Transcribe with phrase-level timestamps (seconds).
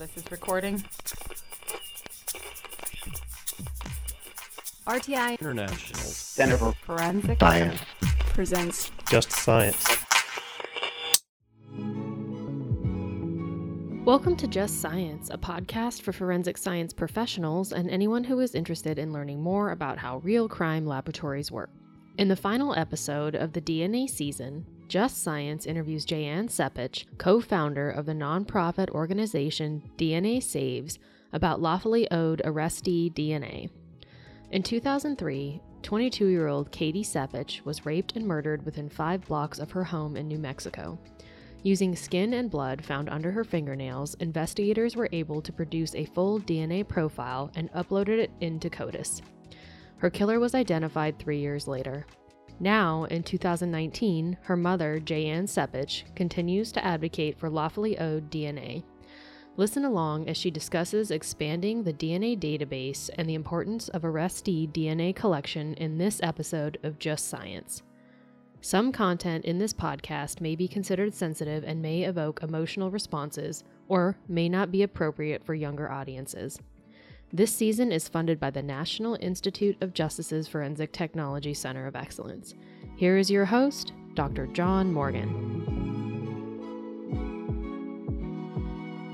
[0.00, 0.82] this is recording.
[4.86, 7.82] RTI International Center for Forensic Science.
[8.30, 9.86] presents Just Science.
[14.06, 18.98] Welcome to Just Science, a podcast for forensic science professionals and anyone who is interested
[18.98, 21.68] in learning more about how real crime laboratories work.
[22.16, 27.88] In the final episode of the DNA season, Just Science interviews Jayann Sepich, co founder
[27.88, 30.98] of the nonprofit organization DNA Saves,
[31.32, 33.70] about lawfully owed arrestee DNA.
[34.50, 39.70] In 2003, 22 year old Katie Sepich was raped and murdered within five blocks of
[39.70, 40.98] her home in New Mexico.
[41.62, 46.40] Using skin and blood found under her fingernails, investigators were able to produce a full
[46.40, 49.22] DNA profile and uploaded it into CODIS.
[49.98, 52.06] Her killer was identified three years later.
[52.62, 58.84] Now, in 2019, her mother, Jayann Sepich, continues to advocate for lawfully owed DNA.
[59.56, 65.16] Listen along as she discusses expanding the DNA database and the importance of arrestee DNA
[65.16, 67.82] collection in this episode of Just Science.
[68.60, 74.18] Some content in this podcast may be considered sensitive and may evoke emotional responses or
[74.28, 76.60] may not be appropriate for younger audiences.
[77.32, 82.56] This season is funded by the National Institute of Justice's Forensic Technology Center of Excellence.
[82.96, 84.48] Here is your host, Dr.
[84.48, 85.28] John Morgan.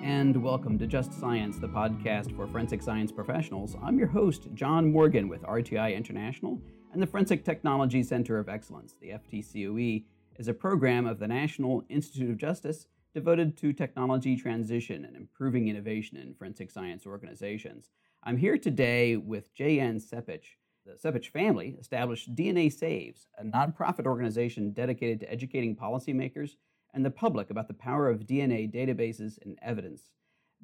[0.02, 3.76] And welcome to Just Science, the podcast for forensic science professionals.
[3.82, 6.58] I'm your host, John Morgan with RTI International
[6.94, 8.94] and the Forensic Technology Center of Excellence.
[8.98, 10.04] The FTCOE
[10.36, 15.68] is a program of the National Institute of Justice devoted to technology transition and improving
[15.68, 17.90] innovation in forensic science organizations.
[18.28, 20.56] I'm here today with Jayann Sepich.
[20.84, 26.56] The Sepich family established DNA Saves, a nonprofit organization dedicated to educating policymakers
[26.92, 30.10] and the public about the power of DNA databases and evidence.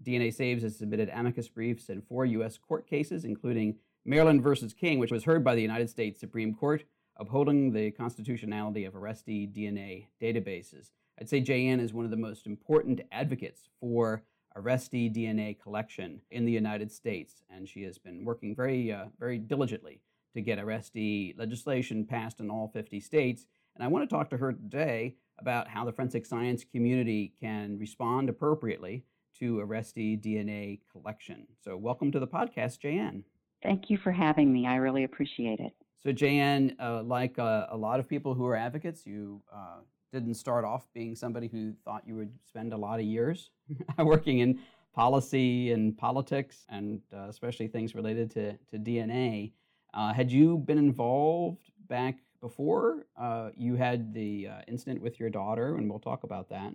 [0.03, 2.59] DNA Saves has submitted amicus briefs in four U.S.
[2.59, 6.83] court cases, including Maryland versus King, which was heard by the United States Supreme Court,
[7.17, 10.91] upholding the constitutionality of arrestee DNA databases.
[11.21, 14.25] I'd say Jayann is one of the most important advocates for
[14.57, 19.39] arrestee DNA collection in the United States, and she has been working very, uh, very
[19.39, 20.01] diligently
[20.35, 23.47] to get arrestee legislation passed in all 50 states.
[23.75, 27.79] And I want to talk to her today about how the forensic science community can
[27.79, 29.05] respond appropriately
[29.39, 31.47] to arrestee DNA collection.
[31.65, 33.23] So, welcome to the podcast, Jayann.
[33.63, 34.67] Thank you for having me.
[34.67, 35.73] I really appreciate it.
[36.03, 39.79] So, Jayann, uh, like uh, a lot of people who are advocates, you uh,
[40.13, 43.51] didn't start off being somebody who thought you would spend a lot of years
[43.99, 44.59] working in
[44.95, 49.53] policy and politics, and uh, especially things related to, to DNA.
[49.95, 55.77] Uh, had you been involved back before uh, you had the incident with your daughter,
[55.77, 56.75] and we'll talk about that,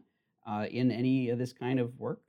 [0.71, 2.21] in any of this kind of work?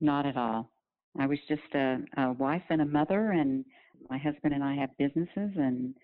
[0.00, 0.70] Not at all.
[1.18, 3.64] I was just a, a wife and a mother, and
[4.08, 5.94] my husband and I have businesses, and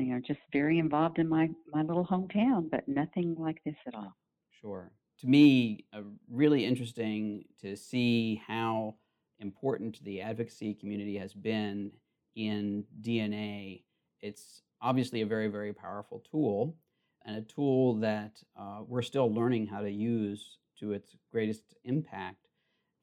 [0.00, 3.94] you know, just very involved in my my little hometown, but nothing like this at
[3.94, 4.16] all.
[4.60, 4.92] Sure.
[5.20, 6.00] To me, uh,
[6.30, 8.96] really interesting to see how
[9.38, 11.92] important the advocacy community has been
[12.36, 13.82] in DNA.
[14.20, 16.76] It's obviously a very, very powerful tool,
[17.24, 22.48] and a tool that uh, we're still learning how to use to its greatest impact.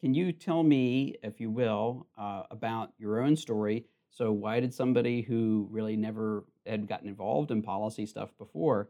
[0.01, 3.85] Can you tell me, if you will, uh, about your own story?
[4.09, 8.89] So, why did somebody who really never had gotten involved in policy stuff before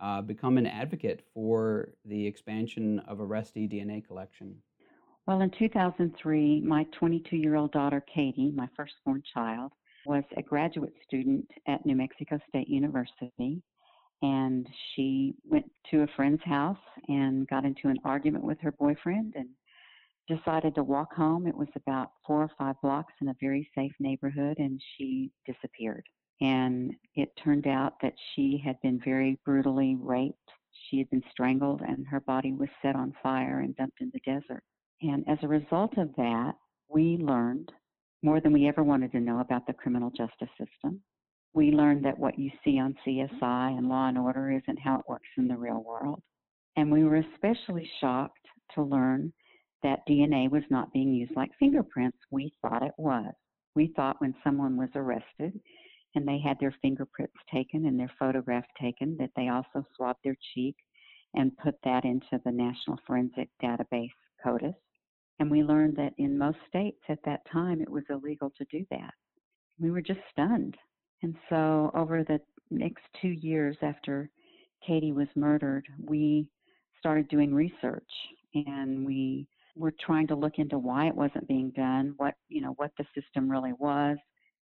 [0.00, 4.56] uh, become an advocate for the expansion of arrestee DNA collection?
[5.26, 9.72] Well, in 2003, my 22 year old daughter, Katie, my firstborn child,
[10.06, 13.62] was a graduate student at New Mexico State University.
[14.22, 16.78] And she went to a friend's house
[17.08, 19.48] and got into an argument with her boyfriend and
[20.28, 21.46] decided to walk home.
[21.46, 26.04] It was about four or five blocks in a very safe neighborhood, and she disappeared.
[26.40, 30.38] And it turned out that she had been very brutally raped.
[30.88, 34.20] She had been strangled, and her body was set on fire and dumped in the
[34.20, 34.62] desert.
[35.02, 36.54] And as a result of that,
[36.88, 37.72] we learned
[38.22, 41.00] more than we ever wanted to know about the criminal justice system.
[41.54, 45.08] We learned that what you see on CSI and Law and Order isn't how it
[45.08, 46.22] works in the real world.
[46.76, 49.32] And we were especially shocked to learn
[49.82, 52.18] that DNA was not being used like fingerprints.
[52.30, 53.32] We thought it was.
[53.74, 55.58] We thought when someone was arrested
[56.18, 60.36] and they had their fingerprints taken and their photograph taken, that they also swabbed their
[60.52, 60.74] cheek
[61.34, 64.10] and put that into the National Forensic Database
[64.44, 64.74] CODIS.
[65.38, 68.84] And we learned that in most states at that time it was illegal to do
[68.90, 69.14] that.
[69.78, 70.76] We were just stunned.
[71.22, 74.28] And so, over the next two years after
[74.84, 76.50] Katie was murdered, we
[76.98, 78.10] started doing research
[78.54, 82.72] and we were trying to look into why it wasn't being done, what you know,
[82.76, 84.18] what the system really was,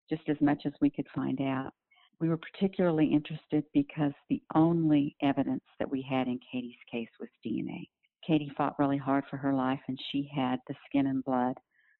[0.09, 1.73] just as much as we could find out.
[2.21, 7.29] We were particularly interested because the only evidence that we had in Katie's case was
[7.45, 7.89] DNA.
[8.27, 11.57] Katie fought really hard for her life and she had the skin and blood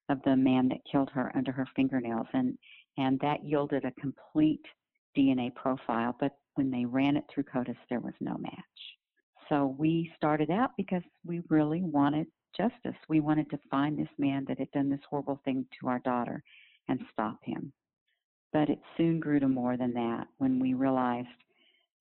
[0.09, 2.57] of the man that killed her under her fingernails and
[2.97, 4.65] and that yielded a complete
[5.15, 8.53] DNA profile, but when they ran it through CODIS there was no match.
[9.49, 12.27] So we started out because we really wanted
[12.57, 12.97] justice.
[13.07, 16.43] We wanted to find this man that had done this horrible thing to our daughter
[16.89, 17.71] and stop him.
[18.53, 21.27] But it soon grew to more than that when we realized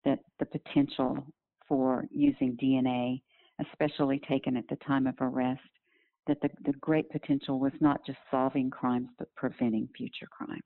[0.05, 1.27] that the potential
[1.69, 3.21] for using DNA,
[3.61, 5.61] especially taken at the time of arrest,
[6.27, 10.63] that the, the great potential was not just solving crimes but preventing future crimes.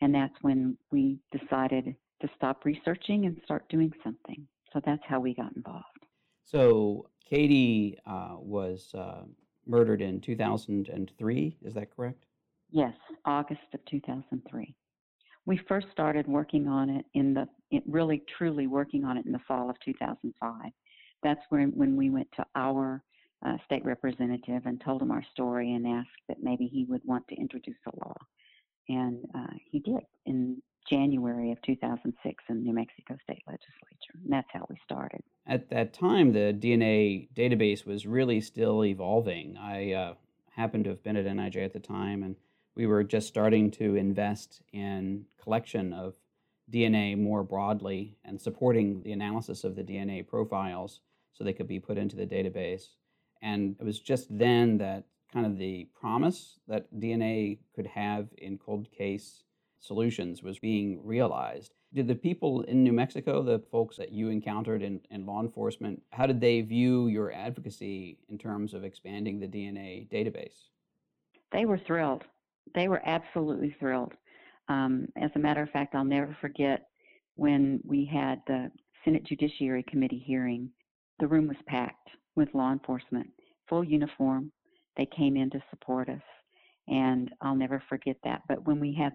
[0.00, 4.46] And that's when we decided to stop researching and start doing something.
[4.72, 5.84] So that's how we got involved.
[6.44, 9.22] So Katie uh, was uh,
[9.66, 12.24] murdered in 2003, is that correct?
[12.70, 12.94] Yes,
[13.24, 14.74] August of 2003.
[15.44, 19.32] We first started working on it in the, it really truly working on it in
[19.32, 20.70] the fall of 2005.
[21.22, 23.02] That's when, when we went to our
[23.44, 27.26] uh, state representative and told him our story and asked that maybe he would want
[27.28, 28.14] to introduce a law.
[28.88, 34.18] And uh, he did in January of 2006 in New Mexico State Legislature.
[34.22, 35.22] And that's how we started.
[35.46, 39.56] At that time, the DNA database was really still evolving.
[39.56, 40.14] I uh,
[40.54, 42.36] happened to have been at NIJ at the time, and
[42.74, 46.14] we were just starting to invest in collection of
[46.70, 51.00] DNA more broadly and supporting the analysis of the DNA profiles
[51.32, 52.88] so they could be put into the database.
[53.42, 58.58] And it was just then that kind of the promise that DNA could have in
[58.58, 59.42] cold case
[59.80, 61.74] solutions was being realized.
[61.92, 66.02] Did the people in New Mexico, the folks that you encountered in, in law enforcement,
[66.12, 70.68] how did they view your advocacy in terms of expanding the DNA database?
[71.50, 72.24] They were thrilled.
[72.74, 74.12] They were absolutely thrilled.
[74.68, 76.88] Um, as a matter of fact, I'll never forget
[77.36, 78.70] when we had the
[79.04, 80.70] Senate Judiciary Committee hearing.
[81.18, 83.28] The room was packed with law enforcement,
[83.68, 84.52] full uniform.
[84.96, 86.22] They came in to support us,
[86.88, 88.42] and I'll never forget that.
[88.48, 89.12] But when we had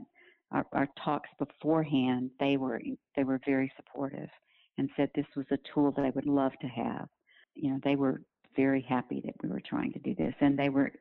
[0.51, 2.81] our, our talks beforehand, they were
[3.15, 4.29] they were very supportive
[4.77, 7.07] and said this was a tool that they would love to have.
[7.55, 8.21] You know, they were
[8.55, 10.91] very happy that we were trying to do this, and they were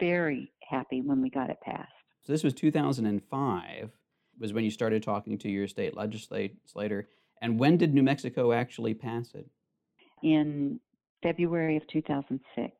[0.00, 1.92] very happy when we got it passed.
[2.26, 3.90] So this was 2005
[4.40, 7.08] was when you started talking to your state legislator.
[7.40, 9.46] And when did New Mexico actually pass it?
[10.24, 10.80] In
[11.22, 12.74] February of 2006.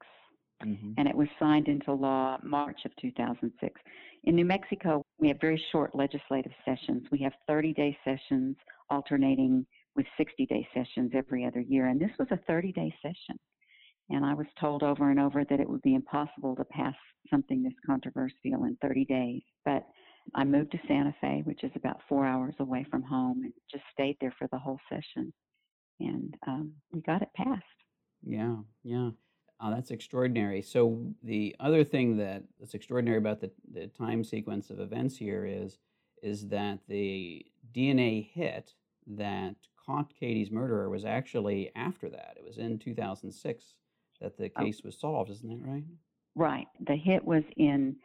[0.65, 0.93] Mm-hmm.
[0.99, 3.81] And it was signed into law March of 2006.
[4.25, 7.07] In New Mexico, we have very short legislative sessions.
[7.13, 8.57] We have 30 day sessions
[8.91, 9.65] alternating
[9.95, 11.87] with 60 day sessions every other year.
[11.87, 13.39] And this was a 30 day session.
[14.11, 16.95] And I was told over and over that it would be impossible to pass
[17.31, 19.43] something this controversial in 30 days.
[19.65, 19.85] But
[20.35, 23.85] I moved to Santa Fe, which is about four hours away from home, and just
[23.93, 25.33] stayed there for the whole session.
[26.01, 27.63] And um, we got it passed.
[28.23, 29.11] Yeah, yeah.
[29.59, 30.61] Uh, that's extraordinary.
[30.61, 35.47] So the other thing that that's extraordinary about the, the time sequence of events here
[35.47, 35.79] is
[36.23, 37.45] is that the
[37.75, 38.73] DNA hit
[39.07, 39.55] that
[39.85, 42.35] caught Katie's murderer was actually after that.
[42.37, 43.75] It was in 2006
[44.21, 45.31] that the case was solved.
[45.31, 45.85] Isn't that right?
[46.35, 46.67] Right.
[46.87, 47.97] The hit was in.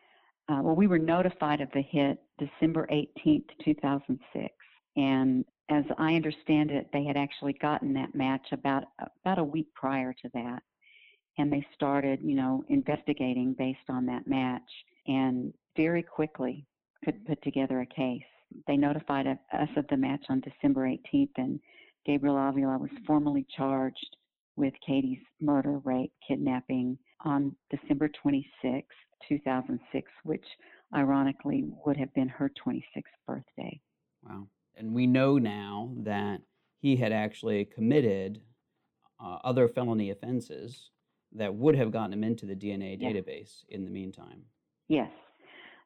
[0.50, 4.54] Uh, well, we were notified of the hit December 18th, 2006,
[4.98, 8.84] and as I understand it, they had actually gotten that match about
[9.24, 10.64] about a week prior to that
[11.38, 14.62] and they started, you know, investigating based on that match
[15.08, 16.66] and very quickly
[17.04, 18.22] could put together a case.
[18.68, 21.60] They notified us of the match on December 18th, and
[22.06, 24.18] Gabriel Avila was formally charged
[24.56, 28.88] with Katie's murder, rape, kidnapping on December 26,
[29.28, 30.46] 2006, which
[30.96, 32.84] ironically would have been her 26th
[33.28, 33.80] birthday.
[34.24, 34.48] Wow.
[34.76, 36.42] And we know now that
[36.80, 38.42] he had actually committed
[39.24, 40.90] uh, other felony offenses
[41.34, 43.10] that would have gotten him into the DNA yeah.
[43.10, 44.44] database in the meantime.
[44.88, 45.12] Yes.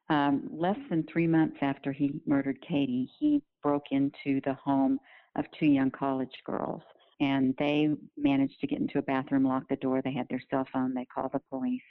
[0.08, 4.98] Um, less than three months after he murdered Katie, he broke into the home
[5.36, 6.82] of two young college girls.
[7.20, 10.02] And they managed to get into a bathroom, lock the door.
[10.02, 10.94] They had their cell phone.
[10.94, 11.82] They called the police.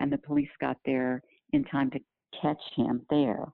[0.00, 1.22] And the police got there
[1.52, 2.00] in time to
[2.40, 3.44] catch him there.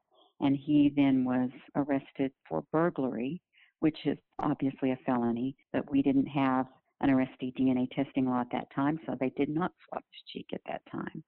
[0.41, 3.41] And he then was arrested for burglary,
[3.81, 6.67] which is obviously a felony, but we didn't have
[7.01, 10.47] an arrestee DNA testing law at that time, so they did not swab his cheek
[10.55, 11.23] at that time.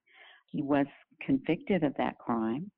[0.50, 0.86] He was
[1.20, 2.70] convicted of that crime,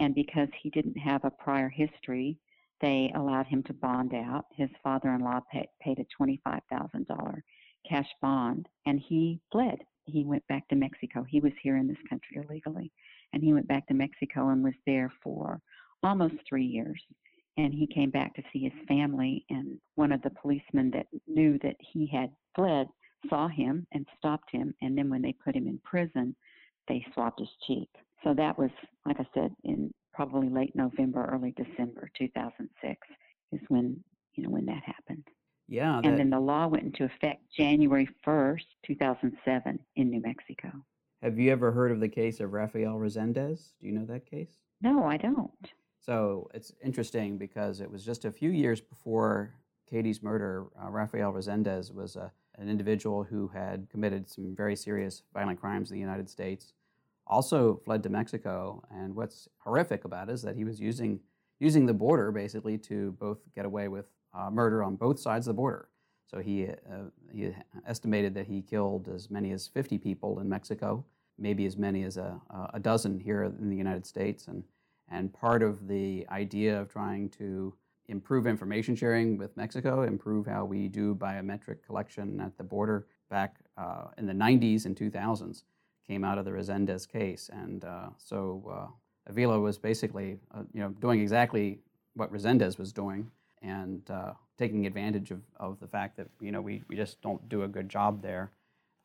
[0.00, 2.38] and because he didn't have a prior history,
[2.80, 4.46] they allowed him to bond out.
[4.56, 7.42] His father in law pay, paid a $25,000
[7.88, 9.78] cash bond, and he fled.
[10.04, 11.22] he went back to Mexico.
[11.22, 12.90] He was here in this country illegally,
[13.32, 15.60] and he went back to Mexico and was there for
[16.02, 17.00] almost three years.
[17.58, 21.58] And he came back to see his family, and one of the policemen that knew
[21.62, 22.86] that he had fled
[23.28, 24.74] saw him and stopped him.
[24.80, 26.36] And then when they put him in prison,
[26.86, 27.88] they swabbed his cheek.
[28.24, 28.70] So that was,
[29.04, 32.98] like I said, in probably late November, early December 2006
[33.52, 34.02] is when
[34.34, 35.22] you know when that happened.
[35.68, 36.00] Yeah.
[36.02, 40.72] And then the law went into effect January 1st, 2007 in New Mexico.
[41.22, 43.74] Have you ever heard of the case of Rafael Resendez?
[43.80, 44.50] Do you know that case?
[44.82, 45.72] No, I don't.
[46.00, 49.54] So it's interesting because it was just a few years before
[49.88, 50.66] Katie's murder.
[50.82, 55.92] Uh, Rafael Resendez was a, an individual who had committed some very serious violent crimes
[55.92, 56.72] in the United States,
[57.28, 58.82] also fled to Mexico.
[58.90, 61.20] And what's horrific about it is that he was using,
[61.60, 65.54] using the border basically to both get away with uh, murder on both sides of
[65.54, 65.88] the border.
[66.26, 67.54] So he, uh, he
[67.86, 71.04] estimated that he killed as many as 50 people in Mexico,
[71.38, 72.40] maybe as many as a,
[72.74, 74.46] a dozen here in the United States.
[74.48, 74.62] And,
[75.10, 77.74] and part of the idea of trying to
[78.08, 83.56] improve information sharing with Mexico, improve how we do biometric collection at the border back
[83.76, 85.62] uh, in the 90s and 2000s,
[86.08, 87.50] came out of the Resendez case.
[87.52, 91.80] And uh, so uh, Avila was basically, uh, you know, doing exactly
[92.14, 93.30] what Resendez was doing
[93.62, 97.48] and uh, taking advantage of, of the fact that you know we, we just don't
[97.48, 98.52] do a good job there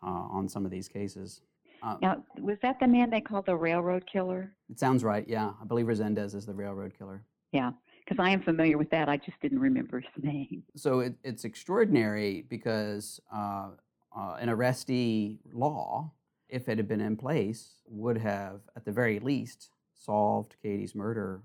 [0.03, 1.41] uh, on some of these cases.
[1.81, 4.53] Uh, now, was that the man they called the railroad killer?
[4.69, 5.25] It sounds right.
[5.27, 7.23] Yeah, I believe Resendez is the railroad killer.
[7.51, 9.09] Yeah, because I am familiar with that.
[9.09, 10.63] I just didn't remember his name.
[10.75, 13.69] So it, it's extraordinary because uh,
[14.17, 16.11] uh, an arrestee law,
[16.53, 21.41] if it had been in place, would have at the very least solved Katie's murder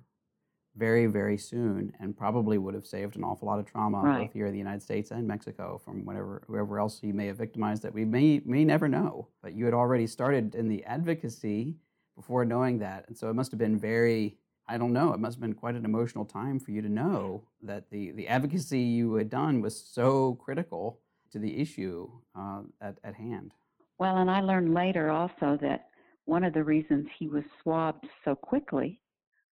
[0.76, 4.26] very, very soon and probably would have saved an awful lot of trauma right.
[4.26, 7.36] both here in the United States and Mexico from whatever whoever else you may have
[7.36, 9.28] victimized that we may may never know.
[9.42, 11.76] But you had already started in the advocacy
[12.14, 13.06] before knowing that.
[13.08, 14.38] And so it must have been very
[14.68, 17.44] I don't know, it must have been quite an emotional time for you to know
[17.62, 21.00] that the, the advocacy you had done was so critical
[21.32, 23.54] to the issue uh, at, at hand.
[23.98, 25.88] Well, and I learned later also that
[26.24, 29.00] one of the reasons he was swabbed so quickly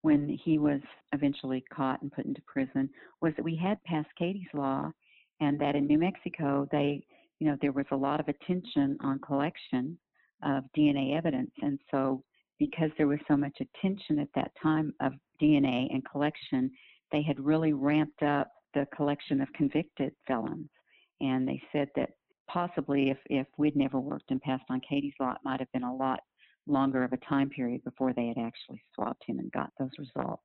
[0.01, 0.81] when he was
[1.13, 2.89] eventually caught and put into prison
[3.21, 4.91] was that we had passed Katie's law
[5.39, 7.05] and that in New Mexico they
[7.39, 9.97] you know there was a lot of attention on collection
[10.43, 11.51] of DNA evidence.
[11.61, 12.21] And so
[12.59, 16.69] because there was so much attention at that time of DNA and collection
[17.11, 20.69] they had really ramped up the collection of convicted felons.
[21.21, 22.09] And they said that
[22.53, 25.83] possibly if if we'd never worked and passed on Katie's law it might have been
[25.83, 26.19] a lot
[26.67, 30.43] longer of a time period before they had actually swabbed him and got those results.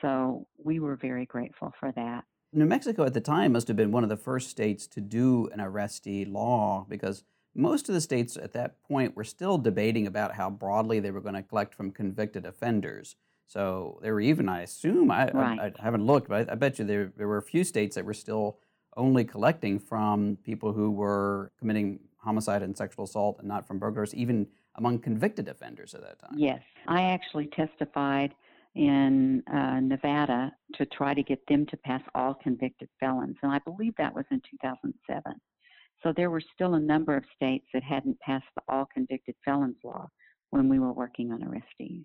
[0.00, 2.24] So we were very grateful for that.
[2.54, 5.48] New Mexico at the time must have been one of the first states to do
[5.52, 10.34] an arrestee law because most of the states at that point were still debating about
[10.34, 13.16] how broadly they were going to collect from convicted offenders.
[13.46, 15.58] So there were even, I assume, I, right.
[15.60, 17.96] I, I haven't looked, but I, I bet you there, there were a few states
[17.96, 18.58] that were still
[18.96, 24.14] only collecting from people who were committing homicide and sexual assault and not from burglars,
[24.14, 24.46] even
[24.76, 26.34] among convicted offenders at that time.
[26.36, 26.60] Yes.
[26.88, 28.34] I actually testified
[28.74, 33.58] in uh, Nevada to try to get them to pass all convicted felons, and I
[33.58, 35.22] believe that was in 2007.
[36.02, 39.76] So there were still a number of states that hadn't passed the all convicted felons
[39.84, 40.08] law
[40.50, 42.04] when we were working on arrestees.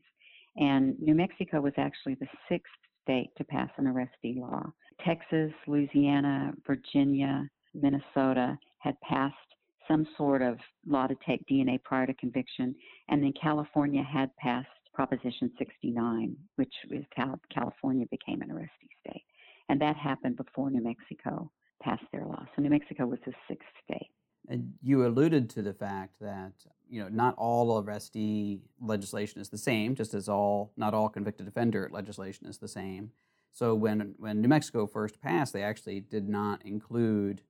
[0.58, 2.72] And New Mexico was actually the sixth
[3.04, 4.72] state to pass an arrestee law.
[5.06, 9.36] Texas, Louisiana, Virginia, Minnesota had passed
[9.88, 12.76] some sort of law to take DNA prior to conviction.
[13.10, 19.24] And then California had passed Proposition 69, which is Cal- California became an arrestee state.
[19.70, 21.52] And that happened before New Mexico
[21.82, 22.46] passed their law.
[22.56, 24.10] So New Mexico was the sixth state.
[24.50, 26.54] And you alluded to the fact that
[26.90, 31.50] you know not all arrestee legislation is the same, just as all not all convicted
[31.50, 33.12] offender legislation is the same.
[33.58, 37.42] So when when New Mexico first passed, they actually did not include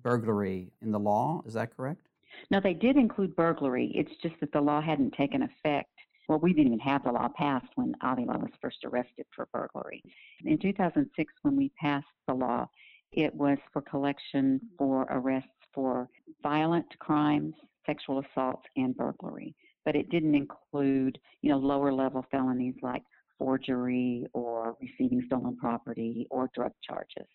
[0.00, 1.42] burglary in the law.
[1.46, 2.06] Is that correct?
[2.52, 3.90] No, they did include burglary.
[3.92, 5.90] It's just that the law hadn't taken effect.
[6.28, 10.00] Well, we didn't even have the law passed when Avila was first arrested for burglary.
[10.44, 12.68] In 2006, when we passed the law,
[13.10, 16.08] it was for collection for arrests for
[16.40, 19.56] violent crimes, sexual assaults, and burglary.
[19.84, 23.02] But it didn't include, you know, lower level felonies like
[23.38, 27.26] forgery or receiving stolen property or drug charges.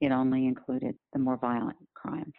[0.00, 2.34] It only included the more violent crimes.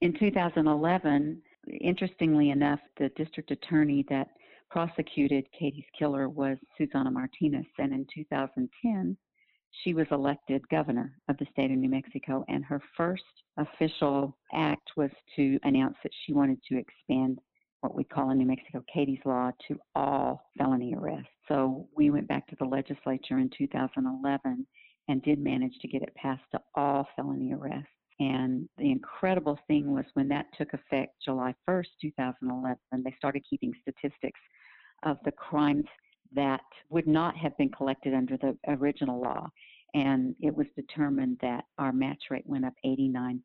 [0.00, 1.42] In 2011,
[1.80, 4.28] interestingly enough, the district attorney that
[4.70, 9.16] prosecuted Katie's killer was Susana Martinez, and in 2010,
[9.82, 13.22] she was elected governor of the state of New Mexico, and her first
[13.56, 17.38] official act was to announce that she wanted to expand
[17.80, 21.28] what we call in New Mexico Katie's Law to all felony arrests.
[21.48, 24.66] So we went back to the legislature in 2011
[25.08, 27.88] and did manage to get it passed to all felony arrests.
[28.20, 33.72] And the incredible thing was when that took effect July 1st, 2011, they started keeping
[33.80, 34.40] statistics
[35.04, 35.86] of the crimes
[36.34, 39.48] that would not have been collected under the original law.
[39.94, 43.40] And it was determined that our match rate went up 89%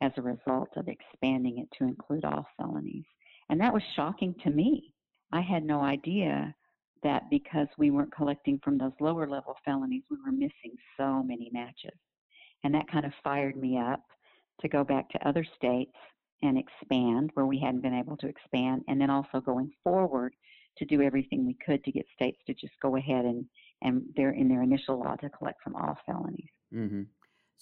[0.00, 3.04] as a result of expanding it to include all felonies.
[3.50, 4.92] And that was shocking to me.
[5.32, 6.54] I had no idea
[7.02, 11.50] that because we weren't collecting from those lower level felonies, we were missing so many
[11.52, 11.98] matches.
[12.64, 14.02] And that kind of fired me up
[14.60, 15.96] to go back to other states
[16.42, 20.34] and expand where we hadn't been able to expand, and then also going forward
[20.78, 23.44] to do everything we could to get states to just go ahead and
[23.82, 26.50] and they're in their initial law to collect from all felonies.
[26.72, 27.02] Mm-hmm.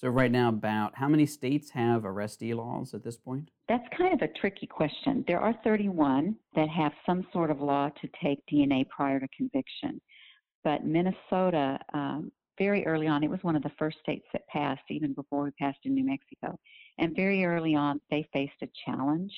[0.01, 3.51] So right now, about how many states have arrestee laws at this point?
[3.69, 5.23] That's kind of a tricky question.
[5.29, 10.01] There are 31 that have some sort of law to take DNA prior to conviction,
[10.65, 11.79] but Minnesota.
[11.93, 15.45] Um, very early on, it was one of the first states that passed, even before
[15.45, 16.59] we passed in New Mexico.
[16.99, 19.33] And very early on, they faced a challenge,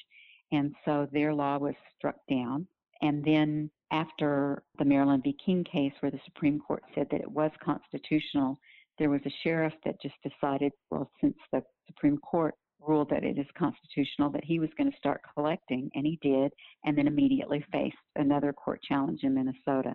[0.53, 2.69] and so their law was struck down.
[3.01, 5.37] And then after the Maryland v.
[5.45, 8.61] King case, where the Supreme Court said that it was constitutional,
[8.99, 13.39] there was a sheriff that just decided, well, since the Supreme Court ruled that it
[13.39, 16.53] is constitutional, that he was going to start collecting, and he did,
[16.85, 19.95] and then immediately faced another court challenge in Minnesota.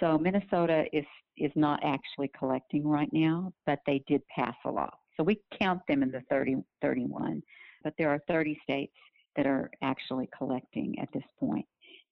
[0.00, 1.04] So Minnesota is
[1.36, 4.90] is not actually collecting right now, but they did pass a law.
[5.16, 7.42] So we count them in the 30, 31,
[7.82, 8.94] but there are 30 states
[9.36, 11.66] that are actually collecting at this point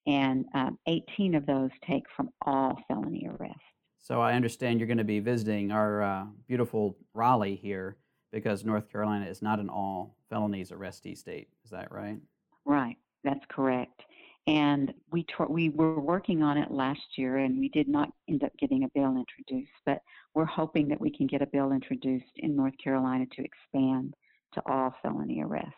[0.07, 3.61] and um, 18 of those take from all felony arrests.
[4.03, 7.97] So I understand you're going to be visiting our uh, beautiful Raleigh here
[8.33, 11.49] because North Carolina is not an all felonies arrestee state.
[11.65, 12.19] Is that right?
[12.65, 14.03] Right, that's correct.
[14.49, 18.43] And we tr- we were working on it last year, and we did not end
[18.43, 19.71] up getting a bill introduced.
[19.87, 20.03] But
[20.35, 24.15] we're hoping that we can get a bill introduced in North Carolina to expand
[24.55, 25.71] to all felony arrests.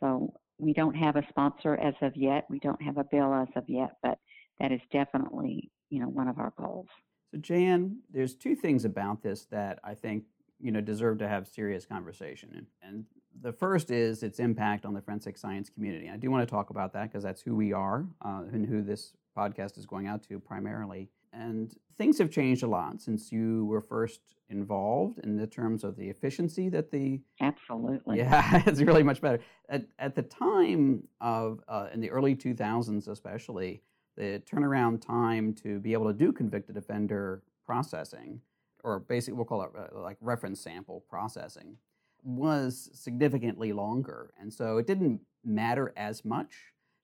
[0.00, 2.44] So we don't have a sponsor as of yet.
[2.50, 4.18] We don't have a bill as of yet, but
[4.58, 6.88] that is definitely, you know, one of our goals.
[7.30, 10.24] So Jan, there's two things about this that I think,
[10.60, 12.66] you know, deserve to have serious conversation.
[12.82, 13.04] And
[13.40, 16.10] the first is its impact on the forensic science community.
[16.10, 18.82] I do want to talk about that because that's who we are uh, and who
[18.82, 21.08] this podcast is going out to primarily.
[21.32, 25.96] And things have changed a lot since you were first involved in the terms of
[25.96, 29.38] the efficiency that the absolutely yeah it's really much better
[29.68, 33.80] at, at the time of uh, in the early 2000s especially
[34.16, 38.40] the turnaround time to be able to do convicted offender processing
[38.82, 41.76] or basically we'll call it uh, like reference sample processing
[42.22, 46.54] was significantly longer and so it didn't matter as much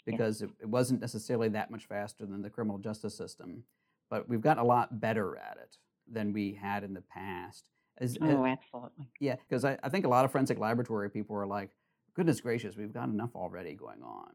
[0.05, 3.62] because it, it wasn't necessarily that much faster than the criminal justice system
[4.11, 5.77] but we've gotten a lot better at it
[6.11, 7.69] than we had in the past.
[7.99, 9.09] As, oh, uh, absolutely.
[9.21, 11.71] Yeah, because I, I think a lot of forensic laboratory people are like,
[12.14, 14.31] goodness gracious, we've got enough already going on.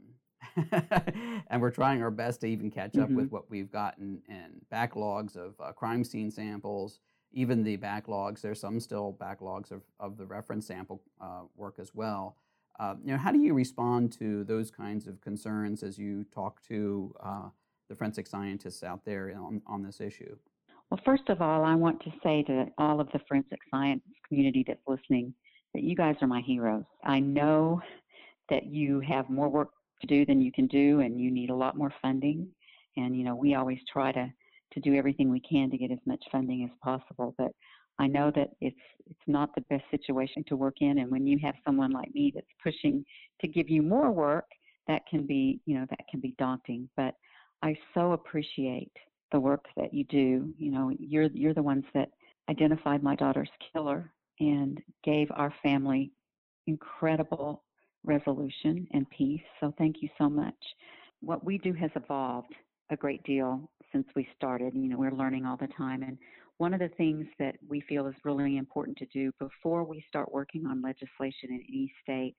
[1.50, 3.16] and we're trying our best to even catch up mm-hmm.
[3.16, 7.00] with what we've gotten in backlogs of uh, crime scene samples,
[7.32, 8.42] even the backlogs.
[8.42, 12.38] There's some still backlogs of, of the reference sample uh, work as well.
[12.80, 16.62] Uh, you know, how do you respond to those kinds of concerns as you talk
[16.64, 17.50] to uh,
[17.90, 20.36] the forensic scientists out there on, on this issue?
[20.90, 24.64] Well, first of all, I want to say to all of the forensic science community
[24.68, 25.34] that's listening
[25.74, 26.84] that you guys are my heroes.
[27.04, 27.82] I know
[28.50, 29.70] that you have more work
[30.02, 32.48] to do than you can do, and you need a lot more funding.
[32.98, 34.32] And you know, we always try to
[34.74, 37.36] to do everything we can to get as much funding as possible.
[37.38, 37.52] But
[38.00, 41.38] I know that it's it's not the best situation to work in, and when you
[41.44, 43.06] have someone like me that's pushing
[43.42, 44.46] to give you more work,
[44.88, 46.90] that can be you know that can be daunting.
[46.98, 47.16] But
[47.62, 48.92] I so appreciate
[49.32, 50.54] the work that you do.
[50.58, 52.10] You know, you're you're the ones that
[52.50, 56.12] identified my daughter's killer and gave our family
[56.68, 57.64] incredible
[58.04, 59.42] resolution and peace.
[59.60, 60.56] So thank you so much.
[61.22, 62.54] What we do has evolved
[62.90, 64.74] a great deal since we started.
[64.74, 66.18] You know, we're learning all the time and
[66.58, 70.32] one of the things that we feel is really important to do before we start
[70.32, 72.36] working on legislation in any state,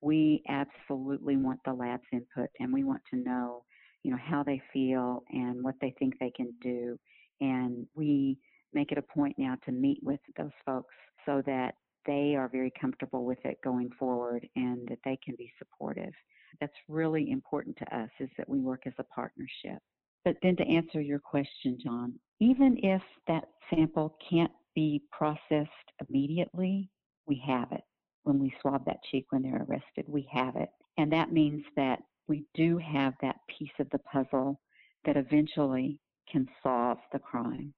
[0.00, 3.64] we absolutely want the lab's input and we want to know
[4.04, 6.96] you know how they feel and what they think they can do
[7.40, 8.38] and we
[8.72, 10.94] make it a point now to meet with those folks
[11.26, 11.74] so that
[12.06, 16.12] they are very comfortable with it going forward and that they can be supportive.
[16.60, 19.78] That's really important to us is that we work as a partnership.
[20.24, 25.70] But then to answer your question john even if that sample can't be processed
[26.08, 26.90] immediately
[27.26, 27.82] we have it.
[28.24, 30.70] When we swab that cheek when they're arrested we have it.
[30.96, 34.60] And that means that we do have that piece of the puzzle
[35.04, 35.98] that eventually
[36.30, 37.74] can solve the crime.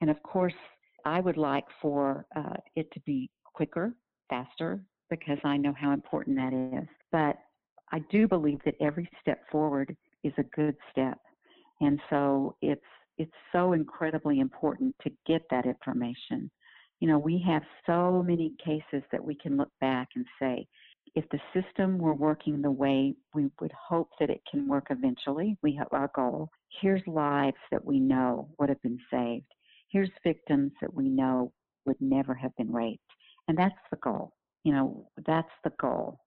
[0.00, 0.54] And of course,
[1.04, 3.94] I would like for uh, it to be quicker,
[4.28, 6.88] faster, because I know how important that is.
[7.10, 7.36] But
[7.90, 11.18] I do believe that every step forward is a good step.
[11.80, 12.82] And so it's
[13.18, 16.50] it's so incredibly important to get that information.
[17.00, 20.66] You know, we have so many cases that we can look back and say,
[21.14, 25.56] if the system were working the way we would hope that it can work eventually,
[25.62, 26.50] we have our goal.
[26.82, 29.46] Here's lives that we know would have been saved.
[29.88, 31.52] Here's victims that we know
[31.86, 33.05] would never have been raped.
[33.48, 34.32] And that's the goal.
[34.64, 36.18] You know, that's the goal.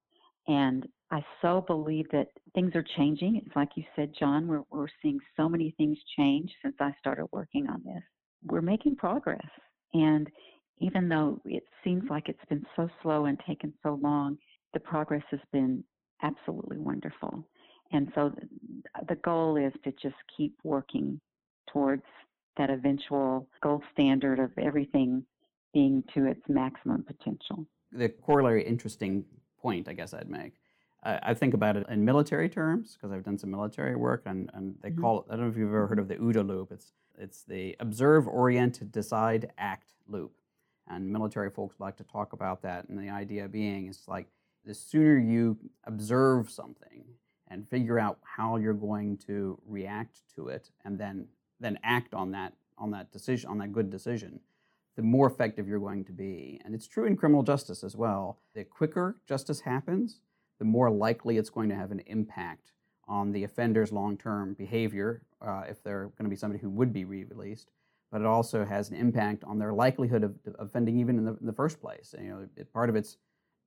[0.48, 3.36] And I so believe that things are changing.
[3.38, 7.28] It's like you said, John, we're, we're seeing so many things change since I started
[7.32, 8.04] working on this.
[8.46, 9.48] We're making progress.
[9.94, 10.30] And
[10.80, 14.38] even though it seems like it's been so slow and taken so long,
[14.74, 15.84] the progress has been
[16.22, 17.44] absolutely wonderful.
[17.92, 18.32] And so
[19.08, 21.20] the goal is to just keep working
[21.72, 22.04] towards
[22.58, 25.24] that eventual gold standard of everything
[25.74, 27.66] being to its maximum potential.
[27.92, 29.26] The corollary interesting
[29.62, 30.54] point, I guess I'd make.
[31.02, 34.76] I think about it in military terms because I've done some military work, and, and
[34.82, 35.02] they mm-hmm.
[35.02, 35.28] call it.
[35.30, 36.72] I don't know if you've ever heard of the OODA loop.
[36.74, 40.34] It's it's the observe, orient, decide, act loop,
[40.88, 42.90] and military folks like to talk about that.
[42.90, 44.28] And the idea being is like
[44.66, 47.06] the sooner you observe something
[47.48, 51.28] and figure out how you're going to react to it, and then
[51.62, 54.42] then act on that on that decision on that good decision,
[55.00, 56.60] the more effective you're going to be.
[56.66, 58.42] And it's true in criminal justice as well.
[58.54, 60.20] The quicker justice happens,
[60.58, 62.74] the more likely it's going to have an impact
[63.08, 67.06] on the offender's long-term behavior uh, if they're going to be somebody who would be
[67.06, 67.72] re-released.
[68.12, 71.46] But it also has an impact on their likelihood of, offending even in the, in
[71.46, 72.14] the, first place.
[72.14, 73.16] And, you know, it, part of it's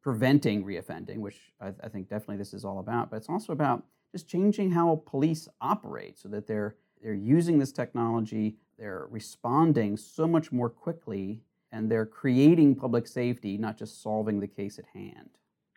[0.03, 3.09] preventing reoffending, which I, I think definitely this is all about.
[3.11, 7.73] But it's also about just changing how police operate so that they're they're using this
[7.73, 11.41] technology, they're responding so much more quickly,
[11.73, 15.31] and they're creating public safety, not just solving the case at hand.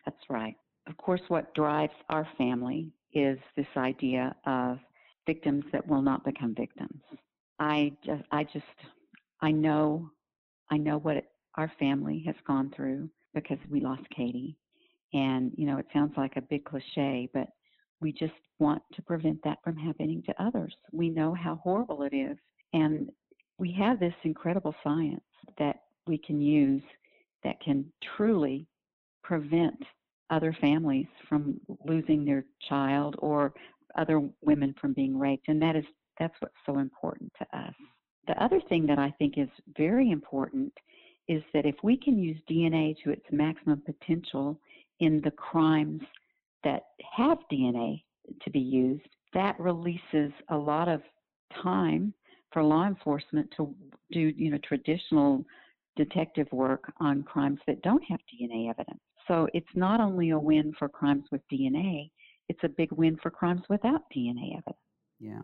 [0.04, 0.54] That's right.
[0.86, 4.78] Of course, what drives our family is this idea of
[5.26, 7.02] victims that will not become victims.
[7.58, 8.64] I just, I just,
[9.40, 10.10] I know,
[10.70, 14.56] I know what it, our family has gone through because we lost Katie.
[15.12, 17.48] And, you know, it sounds like a big cliche, but
[18.00, 20.74] we just want to prevent that from happening to others.
[20.92, 22.36] We know how horrible it is.
[22.72, 23.10] And
[23.58, 25.20] we have this incredible science
[25.58, 26.82] that we can use
[27.42, 27.84] that can
[28.16, 28.66] truly
[29.22, 29.82] prevent
[30.30, 33.54] other families from losing their child or
[33.96, 35.48] other women from being raped.
[35.48, 35.84] And that is
[36.18, 37.74] that's what's so important to us.
[38.26, 40.72] The other thing that I think is very important
[41.28, 44.58] is that if we can use DNA to its maximum potential
[45.00, 46.02] in the crimes
[46.66, 48.02] that have DNA
[48.42, 51.00] to be used, that releases a lot of
[51.62, 52.12] time
[52.52, 53.72] for law enforcement to
[54.10, 55.44] do, you know, traditional
[55.94, 58.98] detective work on crimes that don't have DNA evidence.
[59.28, 62.10] So it's not only a win for crimes with DNA,
[62.48, 64.76] it's a big win for crimes without DNA evidence.
[65.20, 65.42] Yeah.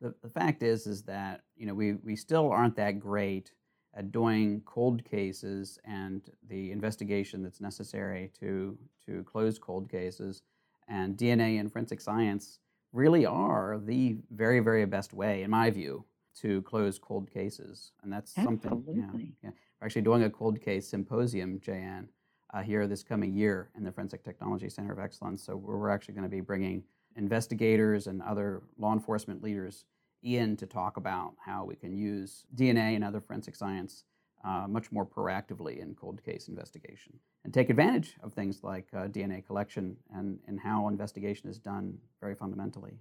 [0.00, 3.52] The, the fact is is that, you know, we, we still aren't that great
[3.94, 10.42] at doing cold cases and the investigation that's necessary to to close cold cases
[10.88, 12.58] and DNA and forensic science
[12.92, 18.12] really are the very very best way in my view to close cold cases and
[18.12, 18.68] that's Absolutely.
[18.68, 19.50] something yeah, yeah.
[19.80, 22.08] we're actually doing a cold case symposium Jan
[22.52, 26.14] uh, here this coming year in the Forensic Technology Center of Excellence so we're actually
[26.14, 26.82] going to be bringing
[27.16, 29.84] investigators and other law enforcement leaders
[30.22, 34.04] in to talk about how we can use DNA and other forensic science
[34.44, 39.06] uh, much more proactively in cold case investigation and take advantage of things like uh,
[39.06, 42.92] DNA collection and, and how investigation is done very fundamentally.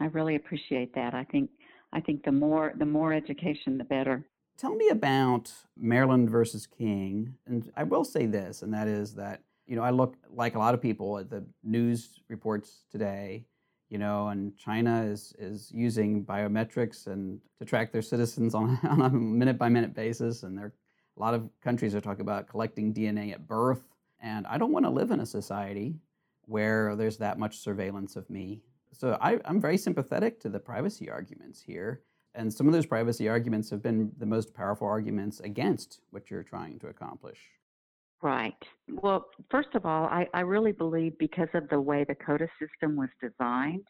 [0.00, 1.14] I really appreciate that.
[1.14, 1.50] I think
[1.92, 4.24] I think the more the more education, the better.
[4.56, 9.42] Tell me about Maryland versus King, and I will say this, and that is that
[9.66, 13.44] you know I look like a lot of people at the news reports today
[13.90, 19.02] you know, and China is, is using biometrics and to track their citizens on, on
[19.02, 20.44] a minute by minute basis.
[20.44, 20.72] And there,
[21.16, 23.82] a lot of countries are talking about collecting DNA at birth.
[24.20, 25.96] And I don't want to live in a society
[26.46, 28.62] where there's that much surveillance of me.
[28.92, 32.02] So I, I'm very sympathetic to the privacy arguments here.
[32.34, 36.44] And some of those privacy arguments have been the most powerful arguments against what you're
[36.44, 37.40] trying to accomplish.
[38.22, 38.54] Right.
[38.88, 42.96] Well, first of all, I, I really believe because of the way the CODIS system
[42.96, 43.86] was designed,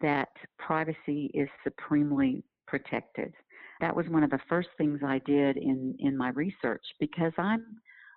[0.00, 3.34] that privacy is supremely protected.
[3.80, 7.64] That was one of the first things I did in, in my research because I'm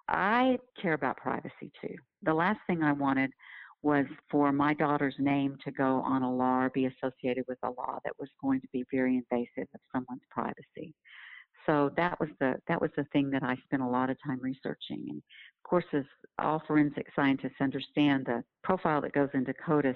[0.10, 1.96] I care about privacy too.
[2.24, 3.32] The last thing I wanted
[3.84, 7.70] was for my daughter's name to go on a law or be associated with a
[7.70, 10.94] law that was going to be very invasive of someone's privacy.
[11.66, 14.40] So that was the that was the thing that I spent a lot of time
[14.42, 15.06] researching.
[15.10, 16.04] And of course, as
[16.40, 19.96] all forensic scientists understand, the profile that goes into CODIS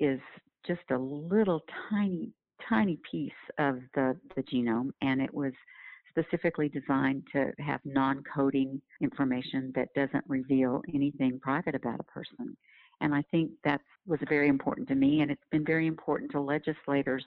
[0.00, 0.20] is
[0.66, 2.32] just a little tiny
[2.68, 5.52] tiny piece of the the genome, and it was
[6.08, 12.56] specifically designed to have non-coding information that doesn't reveal anything private about a person.
[13.00, 16.40] And I think that was very important to me, and it's been very important to
[16.40, 17.24] legislators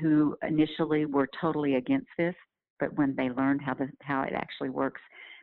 [0.00, 2.34] who initially were totally against this,
[2.80, 5.00] but when they learned how the how it actually works,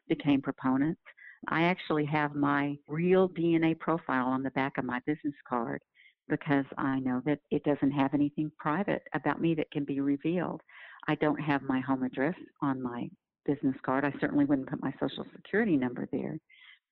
[0.07, 1.01] became proponents.
[1.49, 5.81] I actually have my real DNA profile on the back of my business card
[6.29, 10.61] because I know that it doesn't have anything private about me that can be revealed.
[11.07, 13.09] I don't have my home address on my
[13.45, 14.05] business card.
[14.05, 16.39] I certainly wouldn't put my social security number there,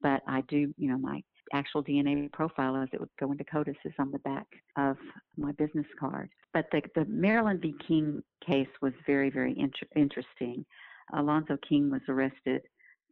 [0.02, 3.76] but I do, you know, my actual DNA profile as it would go into CODIS
[3.86, 4.98] is on the back of
[5.38, 6.30] my business card.
[6.54, 7.74] But the, the Maryland v.
[7.88, 10.66] King case was very, very inter- interesting.
[11.14, 12.62] Alonzo King was arrested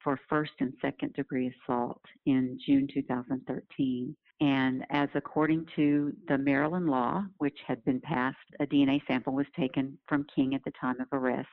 [0.04, 4.16] for first and second degree assault in June 2013.
[4.42, 9.46] And as according to the Maryland law, which had been passed, a DNA sample was
[9.58, 11.48] taken from King at the time of arrest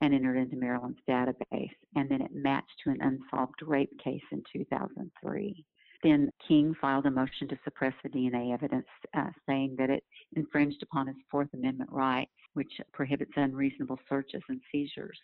[0.00, 1.74] and entered into Maryland's database.
[1.96, 5.64] And then it matched to an unsolved rape case in 2003.
[6.02, 10.82] Then King filed a motion to suppress the DNA evidence, uh, saying that it infringed
[10.82, 15.18] upon his Fourth Amendment rights, which prohibits unreasonable searches and seizures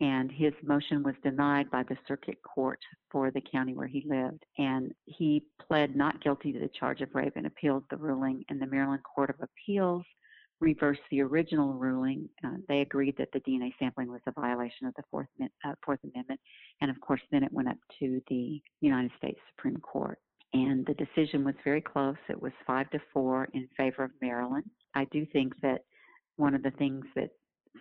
[0.00, 4.44] and his motion was denied by the circuit court for the county where he lived.
[4.58, 8.44] And he pled not guilty to the charge of rape and appealed the ruling.
[8.48, 10.04] And the Maryland Court of Appeals
[10.60, 12.28] reversed the original ruling.
[12.44, 16.00] Uh, they agreed that the DNA sampling was a violation of the Fourth, uh, Fourth
[16.04, 16.40] Amendment.
[16.80, 20.18] And of course, then it went up to the United States Supreme Court.
[20.52, 22.16] And the decision was very close.
[22.28, 24.64] It was five to four in favor of Maryland.
[24.94, 25.84] I do think that
[26.36, 27.30] one of the things that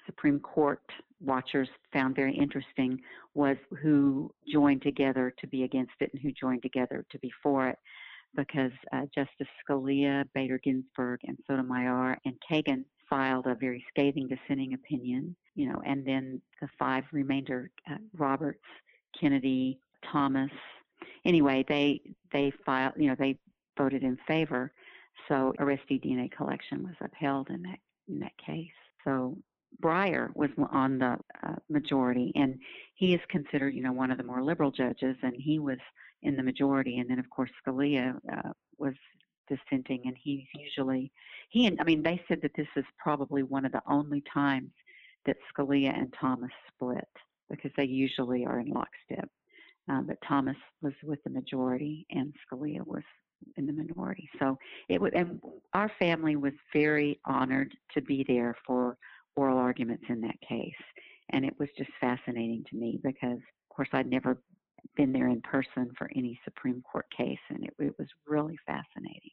[0.05, 0.81] Supreme Court
[1.21, 2.99] watchers found very interesting
[3.35, 7.69] was who joined together to be against it and who joined together to be for
[7.69, 7.77] it.
[8.35, 14.73] Because uh, Justice Scalia, Bader Ginsburg, and Sotomayor and Kagan filed a very scathing dissenting
[14.73, 18.63] opinion, you know, and then the five remainder, uh, Roberts,
[19.19, 19.79] Kennedy,
[20.11, 20.49] Thomas.
[21.25, 23.37] Anyway, they they filed, you know, they
[23.77, 24.71] voted in favor.
[25.27, 28.71] So arrestee DNA collection was upheld in that in that case.
[29.03, 29.37] So
[29.81, 32.59] Breyer was on the uh, majority, and
[32.95, 35.77] he is considered, you know, one of the more liberal judges, and he was
[36.23, 36.99] in the majority.
[36.99, 38.93] And then, of course, Scalia uh, was
[39.47, 41.11] dissenting, and he's usually
[41.49, 44.71] he and I mean, they said that this is probably one of the only times
[45.25, 47.07] that Scalia and Thomas split
[47.49, 49.29] because they usually are in lockstep.
[49.91, 53.03] Uh, but Thomas was with the majority, and Scalia was
[53.57, 54.29] in the minority.
[54.39, 54.57] So
[54.89, 55.41] it would, and
[55.73, 58.97] our family was very honored to be there for
[59.35, 60.71] oral arguments in that case.
[61.31, 64.37] And it was just fascinating to me because, of course, I'd never
[64.95, 69.31] been there in person for any Supreme Court case, and it, it was really fascinating.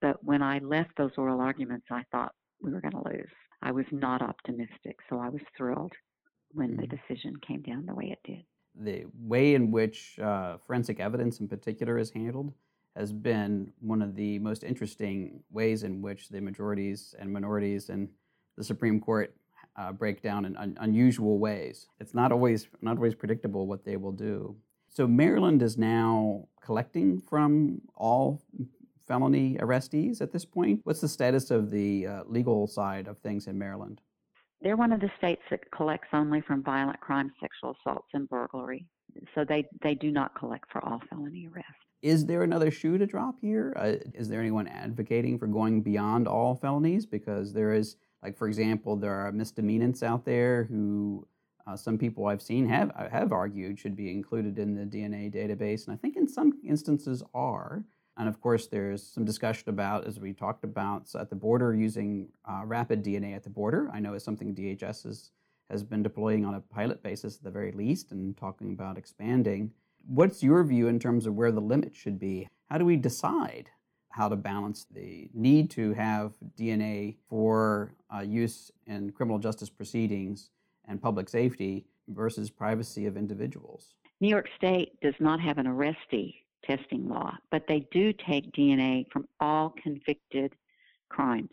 [0.00, 2.32] But when I left those oral arguments, I thought
[2.62, 3.30] we were going to lose.
[3.62, 5.92] I was not optimistic, so I was thrilled
[6.52, 6.80] when mm-hmm.
[6.80, 8.44] the decision came down the way it did.
[8.74, 12.52] The way in which uh, forensic evidence in particular is handled
[12.96, 18.08] has been one of the most interesting ways in which the majorities and minorities and
[18.56, 19.34] the Supreme Court
[19.76, 21.86] uh, break down in un- unusual ways.
[22.00, 24.56] It's not always not always predictable what they will do.
[24.90, 28.42] So Maryland is now collecting from all
[29.06, 30.80] felony arrestees at this point.
[30.84, 34.00] What's the status of the uh, legal side of things in Maryland?
[34.60, 38.86] They're one of the states that collects only from violent crimes, sexual assaults, and burglary.
[39.34, 41.72] So they, they do not collect for all felony arrests.
[42.02, 43.72] Is there another shoe to drop here?
[43.76, 47.06] Uh, is there anyone advocating for going beyond all felonies?
[47.06, 51.26] Because there is like for example, there are misdemeanants out there who
[51.70, 55.86] uh, some people I've seen have have argued should be included in the DNA database,
[55.86, 57.84] and I think in some instances are.
[58.16, 62.28] And of course, there's some discussion about, as we talked about, at the border using
[62.44, 63.88] uh, rapid DNA at the border.
[63.92, 65.30] I know is something DHS has,
[65.70, 69.70] has been deploying on a pilot basis at the very least and talking about expanding.
[70.06, 72.48] What's your view in terms of where the limit should be?
[72.68, 73.70] How do we decide
[74.10, 80.50] how to balance the need to have DNA for uh, use in criminal justice proceedings
[80.90, 83.94] and public safety versus privacy of individuals.
[84.20, 89.06] New York State does not have an arrestee testing law, but they do take DNA
[89.10, 90.52] from all convicted
[91.08, 91.48] crimes.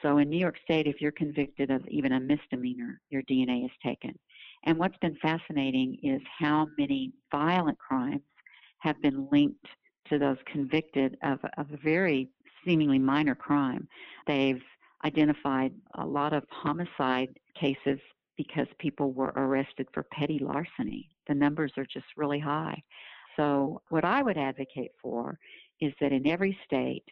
[0.00, 3.70] So in New York State, if you're convicted of even a misdemeanor, your DNA is
[3.84, 4.18] taken.
[4.64, 8.22] And what's been fascinating is how many violent crimes
[8.78, 9.66] have been linked
[10.08, 12.28] to those convicted of, of a very
[12.64, 13.86] seemingly minor crime.
[14.26, 14.62] They've
[15.04, 18.00] identified a lot of homicide cases
[18.36, 21.08] because people were arrested for petty larceny.
[21.28, 22.82] The numbers are just really high.
[23.36, 25.38] So, what I would advocate for
[25.80, 27.04] is that in every state,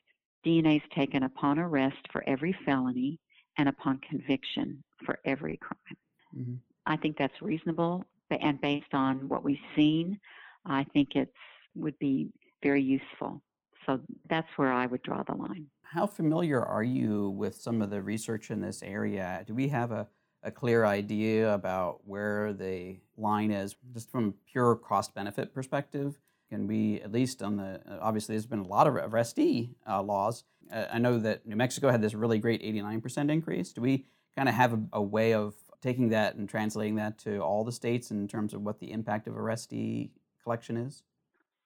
[0.45, 3.19] DNA is taken upon arrest for every felony
[3.59, 5.97] and upon conviction for every crime.
[6.37, 6.55] Mm-hmm.
[6.87, 10.19] I think that's reasonable, and based on what we've seen,
[10.65, 11.33] I think it
[11.75, 12.31] would be
[12.63, 13.43] very useful.
[13.87, 15.67] So that's where I would draw the line.
[15.83, 19.43] How familiar are you with some of the research in this area?
[19.47, 20.07] Do we have a,
[20.43, 26.19] a clear idea about where the line is, just from pure cost benefit perspective?
[26.49, 30.45] Can we, at least on the, obviously, there's been a lot of arrestee uh, laws.
[30.73, 33.73] Uh, I know that New Mexico had this really great 89% increase.
[33.73, 37.39] Do we kind of have a, a way of taking that and translating that to
[37.39, 40.11] all the states in terms of what the impact of arrestee
[40.43, 41.03] collection is?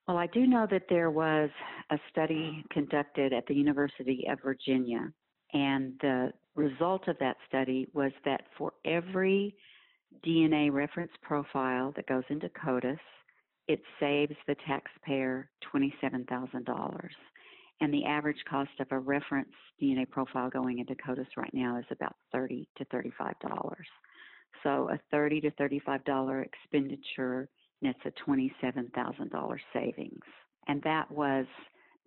[0.07, 1.51] Well, I do know that there was
[1.91, 5.13] a study conducted at the University of Virginia,
[5.53, 9.55] and the result of that study was that for every
[10.25, 12.99] DNA reference profile that goes into CODIS,
[13.67, 17.09] it saves the taxpayer $27,000.
[17.81, 21.85] And the average cost of a reference DNA profile going into CODIS right now is
[21.91, 23.33] about 30 to $35.
[24.63, 27.49] So a 30 to $35 expenditure
[27.83, 30.21] nets a $27,000 savings.
[30.69, 31.47] And that was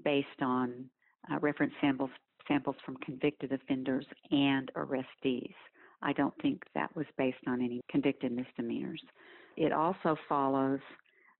[0.04, 0.86] based on
[1.32, 2.10] uh, reference samples
[2.48, 5.54] samples from convicted offenders and arrestees.
[6.02, 9.02] I don't think that was based on any convicted misdemeanors.
[9.56, 10.80] It also follows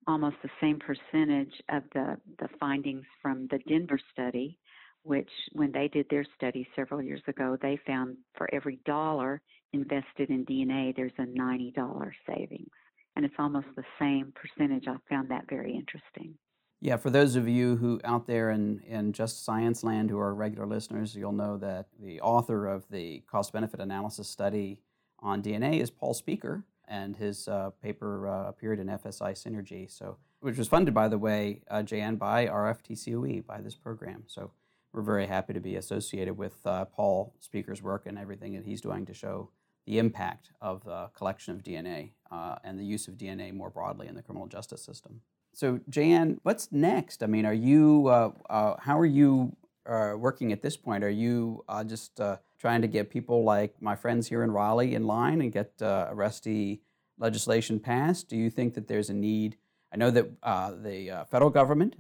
[0.08, 4.58] almost the same percentage of the, the findings from the Denver study,
[5.04, 9.41] which, when they did their study several years ago, they found for every dollar
[9.74, 12.70] invested in DNA, there's a $90 savings.
[13.15, 14.88] And it's almost the same percentage.
[14.88, 16.36] I found that very interesting.
[16.80, 20.34] Yeah, for those of you who out there in, in just science land who are
[20.34, 24.80] regular listeners, you'll know that the author of the cost benefit analysis study
[25.20, 30.18] on DNA is Paul Speaker, and his uh, paper uh, appeared in FSI Synergy, so
[30.40, 34.24] which was funded, by the way, uh, Jan by our FTCOE by this program.
[34.28, 34.52] So
[34.94, 38.82] we're very happy to be associated with uh, Paul Speaker's work and everything that he's
[38.82, 39.50] doing to show
[39.88, 44.08] the impact of the collection of DNA uh, and the use of DNA more broadly
[44.08, 45.22] in the criminal justice system.
[45.58, 47.24] So, Jan, what's next?
[47.24, 49.56] I mean, are you, uh, uh, how are you
[49.88, 51.04] uh, working at this point?
[51.04, 54.93] Are you uh, just uh, trying to get people like my friends here in Raleigh
[54.93, 56.82] in line and get arrestee
[57.17, 58.30] legislation passed?
[58.30, 59.58] Do you think that there's a need?
[59.91, 60.39] I know that
[60.84, 61.96] the federal government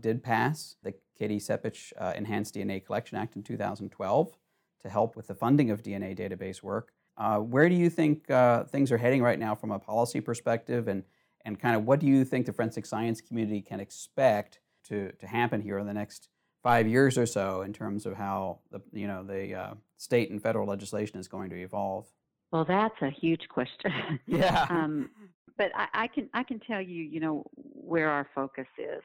[0.00, 4.38] did pass the Katie Sepich Enhanced DNA Collection Act in 2012
[4.80, 6.94] to help with the funding of DNA database work.
[7.16, 10.88] Uh, where do you think uh, things are heading right now from a policy perspective,
[10.88, 11.02] and
[11.44, 15.26] and kind of what do you think the forensic science community can expect to to
[15.26, 16.28] happen here in the next
[16.62, 20.42] five years or so in terms of how the you know the uh, state and
[20.42, 22.06] federal legislation is going to evolve?
[22.52, 24.20] Well, that's a huge question.
[24.26, 24.66] Yeah.
[24.68, 25.10] um,
[25.58, 29.02] but I, I can I can tell you, you know, where our focus is.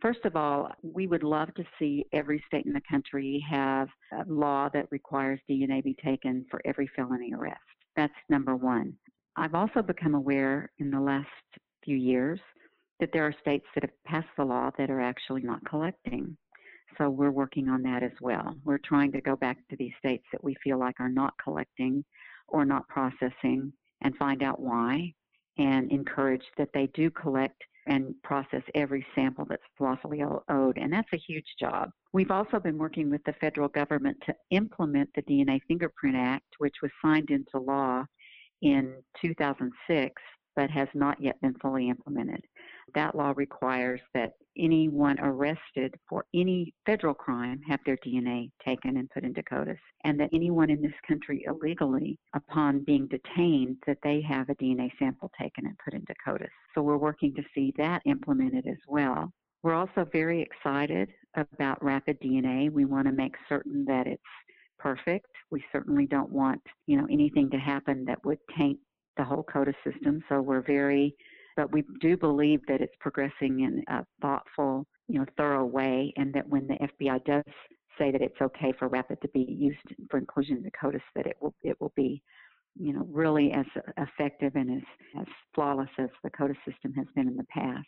[0.00, 4.24] First of all, we would love to see every state in the country have a
[4.26, 7.60] law that requires DNA be taken for every felony arrest.
[7.94, 8.94] That's number one.
[9.36, 11.28] I've also become aware in the last
[11.84, 12.40] few years
[13.00, 16.36] that there are states that have passed the law that are actually not collecting.
[16.98, 18.54] So we're working on that as well.
[18.64, 22.04] We're trying to go back to these states that we feel like are not collecting
[22.48, 25.12] or not processing and find out why
[25.58, 31.12] and encourage that they do collect and process every sample that's lawfully owed, and that's
[31.12, 31.90] a huge job.
[32.12, 36.76] We've also been working with the federal government to implement the DNA Fingerprint Act, which
[36.80, 38.04] was signed into law
[38.60, 40.22] in 2006
[40.56, 42.44] but has not yet been fully implemented.
[42.94, 49.08] That law requires that anyone arrested for any federal crime have their DNA taken and
[49.10, 54.20] put into CODIS, and that anyone in this country illegally, upon being detained, that they
[54.20, 56.50] have a DNA sample taken and put into CODIS.
[56.74, 59.32] So we're working to see that implemented as well.
[59.62, 62.70] We're also very excited about rapid DNA.
[62.70, 64.22] We want to make certain that it's
[64.78, 65.28] perfect.
[65.50, 68.78] We certainly don't want, you know, anything to happen that would taint
[69.16, 70.22] the whole CODIS system.
[70.28, 71.14] So we're very,
[71.56, 76.32] but we do believe that it's progressing in a thoughtful, you know, thorough way, and
[76.34, 77.44] that when the FBI does
[77.98, 79.78] say that it's okay for RAPID to be used
[80.10, 82.22] for inclusion in the CODIS, that it will it will be,
[82.78, 83.66] you know, really as
[83.98, 87.86] effective and as, as flawless as the CODIS system has been in the past.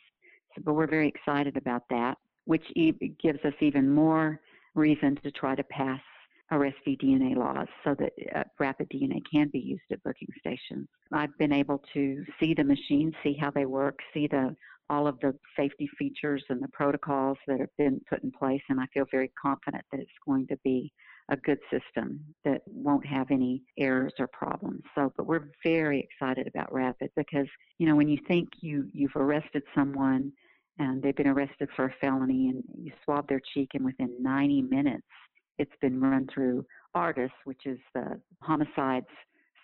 [0.55, 4.41] So, but we're very excited about that, which e- gives us even more
[4.75, 6.01] reason to try to pass
[6.55, 10.87] arrestee DNA laws so that uh, rapid DNA can be used at booking stations.
[11.13, 14.55] I've been able to see the machines, see how they work, see the
[14.91, 18.79] all of the safety features and the protocols that have been put in place, and
[18.79, 20.93] I feel very confident that it's going to be
[21.31, 24.83] a good system that won't have any errors or problems.
[24.95, 27.47] So, but we're very excited about Rapid because,
[27.79, 30.33] you know, when you think you, you've arrested someone
[30.79, 34.63] and they've been arrested for a felony and you swab their cheek and within 90
[34.63, 35.07] minutes
[35.59, 39.07] it's been run through ARDIS, which is the homicides,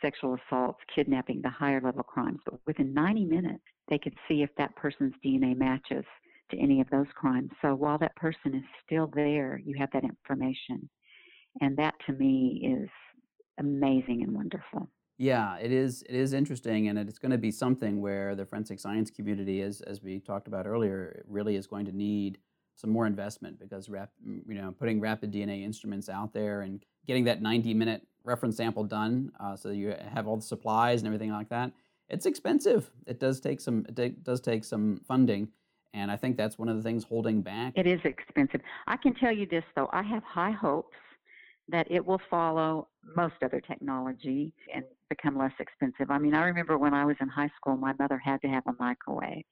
[0.02, 2.38] sexual assaults, kidnapping, the higher level crimes.
[2.44, 6.04] But within 90 minutes, they could see if that person's DNA matches
[6.50, 7.50] to any of those crimes.
[7.62, 10.88] So while that person is still there, you have that information.
[11.60, 12.88] And that to me is
[13.58, 14.88] amazing and wonderful.
[15.18, 16.02] Yeah, it is.
[16.08, 19.82] It is interesting, and it's going to be something where the forensic science community, is,
[19.82, 22.38] as we talked about earlier, really is going to need
[22.80, 27.24] some more investment because rap, you know, putting rapid DNA instruments out there and getting
[27.24, 31.48] that 90-minute reference sample done, uh, so you have all the supplies and everything like
[31.50, 31.72] that.
[32.08, 32.90] It's expensive.
[33.06, 33.86] It does take some.
[33.96, 35.48] It does take some funding,
[35.94, 37.74] and I think that's one of the things holding back.
[37.76, 38.60] It is expensive.
[38.88, 39.88] I can tell you this though.
[39.92, 40.96] I have high hopes
[41.68, 46.10] that it will follow most other technology and become less expensive.
[46.10, 48.64] I mean, I remember when I was in high school, my mother had to have
[48.66, 49.44] a microwave.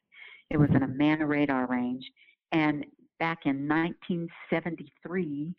[0.51, 2.03] It was in Amana Radarange,
[2.51, 2.85] and
[3.19, 5.55] back in 1973,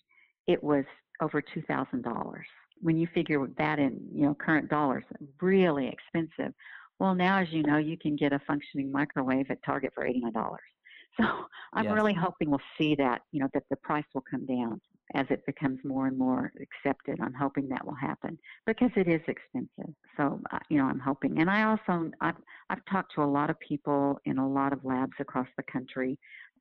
[0.47, 0.85] it was
[1.21, 2.45] over two thousand dollars.
[2.81, 5.03] When you figure that in you know current dollars,
[5.41, 6.53] really expensive.
[6.99, 10.19] Well, now as you know, you can get a functioning microwave at Target for eighty
[10.21, 10.61] nine dollars.
[11.19, 11.25] So
[11.73, 11.93] I'm Yes.
[11.95, 14.79] really hoping we'll see that you know that the price will come down
[15.15, 17.19] as it becomes more and more accepted.
[17.19, 19.93] I'm hoping that will happen because it is expensive.
[20.15, 20.39] So
[20.69, 22.35] you know I'm hoping, and I also I've
[22.69, 26.17] I've talked to a lot of people in a lot of labs across the country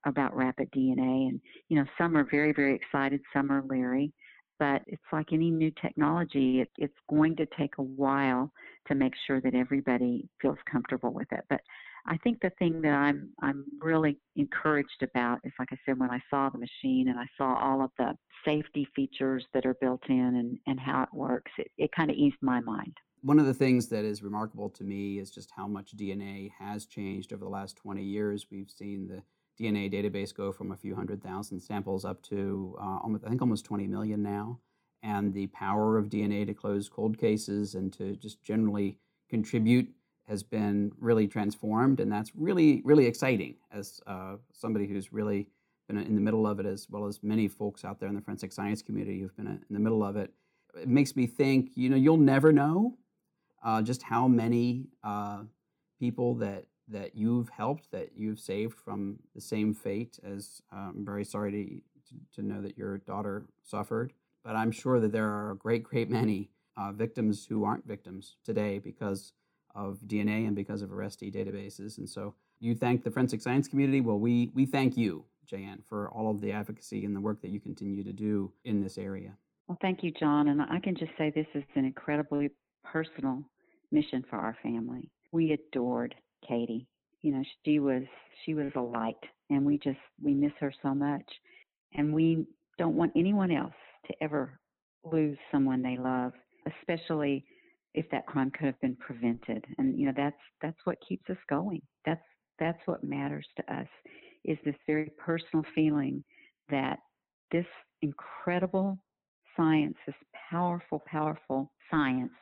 [0.07, 4.13] about rapid DNA, and you know some are very very excited, some are leery.
[4.59, 8.51] But it's like any new technology, it, it's going to take a while
[8.89, 11.45] to make sure that everybody feels comfortable with it.
[11.49, 11.61] But
[12.07, 16.11] I think the thing that I'm I'm really encouraged about is like I said when
[16.11, 20.03] I saw the machine and I saw all of the safety features that are built
[20.09, 22.95] in and, and how it works, it, it kind of eased my mind.
[23.23, 26.87] One of the things that is remarkable to me is just how much DNA has
[26.87, 28.47] changed over the last 20 years.
[28.51, 29.23] We've seen the
[29.59, 33.43] DNA database go from a few hundred thousand samples up to uh, almost, I think
[33.43, 34.61] almost 20 million now.
[35.03, 38.99] And the power of DNA to close cold cases and to just generally
[39.29, 39.89] contribute
[40.27, 42.01] has been really transformed.
[42.01, 45.49] And that's really, really exciting as uh, somebody who's really
[45.89, 48.21] been in the middle of it, as well as many folks out there in the
[48.21, 50.33] forensic science community who've been in the middle of it.
[50.81, 52.99] It makes me think, you know, you'll never know
[53.65, 55.45] uh, just how many uh,
[55.99, 61.05] people that that you've helped, that you've saved from the same fate as uh, I'm
[61.05, 64.13] very sorry to, to, to know that your daughter suffered.
[64.45, 68.37] But I'm sure that there are a great, great many uh, victims who aren't victims
[68.45, 69.33] today because
[69.75, 71.99] of DNA and because of arrestee databases.
[71.99, 74.01] And so you thank the forensic science community.
[74.01, 77.51] Well, we, we thank you, Jan, for all of the advocacy and the work that
[77.51, 79.33] you continue to do in this area.
[79.67, 80.49] Well, thank you, John.
[80.49, 82.51] And I can just say this is an incredibly
[82.85, 83.43] personal
[83.91, 85.11] mission for our family.
[85.31, 86.15] We adored
[86.47, 86.87] Katie.
[87.23, 88.03] You know, she was
[88.45, 89.17] she was a light,
[89.51, 91.27] and we just we miss her so much,
[91.95, 92.47] and we
[92.79, 93.75] don't want anyone else
[94.07, 94.59] to ever
[95.05, 96.33] lose someone they love,
[96.67, 97.45] especially
[97.95, 99.65] if that crime could have been prevented.
[99.79, 101.83] And you know, that's that's what keeps us going.
[102.05, 102.23] That's
[102.59, 103.89] that's what matters to us
[104.45, 106.23] is this very personal feeling
[106.71, 106.99] that
[107.51, 107.67] this
[108.03, 108.99] incredible
[109.57, 110.15] science, this
[110.51, 112.33] powerful, powerful science,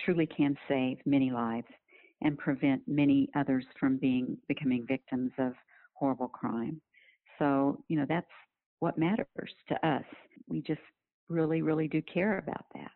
[0.00, 1.66] truly can save many lives
[2.24, 5.52] and prevent many others from being becoming victims of
[5.92, 6.80] horrible crime.
[7.38, 8.26] So, you know, that's
[8.80, 10.04] what matters to us.
[10.48, 10.80] We just
[11.28, 12.90] really, really do care about that.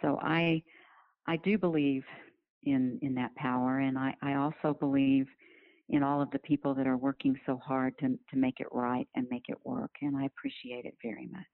[0.00, 0.62] So I
[1.26, 2.04] I do believe
[2.62, 5.26] in in that power and I, I also believe
[5.88, 9.08] in all of the people that are working so hard to to make it right
[9.14, 9.90] and make it work.
[10.02, 11.44] And I appreciate it very much.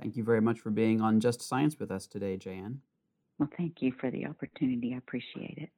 [0.00, 2.80] Thank you very much for being on Just Science with us today, Jan.
[3.38, 4.94] Well, thank you for the opportunity.
[4.94, 5.70] I appreciate it.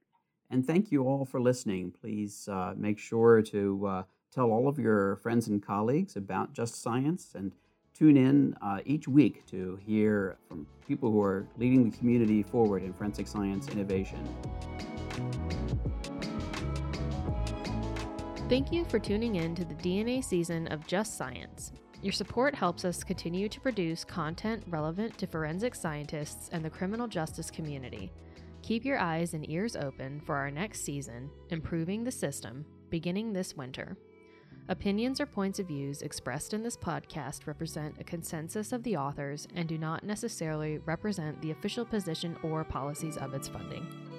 [0.50, 1.92] And thank you all for listening.
[2.00, 4.02] Please uh, make sure to uh,
[4.34, 7.52] tell all of your friends and colleagues about Just Science and
[7.94, 12.82] tune in uh, each week to hear from people who are leading the community forward
[12.82, 14.26] in forensic science innovation.
[18.48, 21.72] Thank you for tuning in to the DNA season of Just Science.
[22.02, 27.06] Your support helps us continue to produce content relevant to forensic scientists and the criminal
[27.06, 28.10] justice community.
[28.62, 33.56] Keep your eyes and ears open for our next season, Improving the System, beginning this
[33.56, 33.96] winter.
[34.68, 39.48] Opinions or points of views expressed in this podcast represent a consensus of the authors
[39.56, 44.09] and do not necessarily represent the official position or policies of its funding.